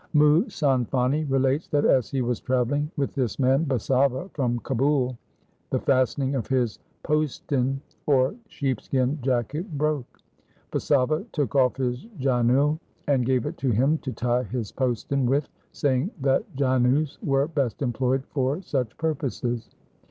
Muhsan 0.15 0.87
Fani 0.87 1.25
relates 1.25 1.67
that 1.67 1.85
as 1.85 2.09
he 2.09 2.23
was 2.23 2.39
travelling 2.41 2.89
with 2.97 3.13
this 3.13 3.37
man 3.37 3.65
Basava 3.65 4.31
from 4.33 4.57
Kabul 4.61 5.15
the 5.69 5.77
fastening 5.77 6.33
of 6.33 6.47
his 6.47 6.79
postin 7.03 7.79
or 8.07 8.33
sheep 8.47 8.81
skin 8.81 9.19
jacket 9.21 9.77
broke. 9.77 10.17
Basava 10.71 11.23
took 11.31 11.53
off 11.55 11.75
his 11.77 12.07
janeu 12.17 12.79
and 13.07 13.27
gave 13.27 13.45
it 13.45 13.57
to 13.57 13.69
him 13.69 13.99
to 13.99 14.11
tie 14.11 14.41
his 14.41 14.71
postin 14.71 15.27
with, 15.27 15.49
saying 15.71 16.09
that 16.19 16.45
janeus 16.55 17.19
were 17.21 17.47
best 17.47 17.83
employed 17.83 18.25
for 18.25 18.59
such 18.63 18.97
purposes. 18.97 19.69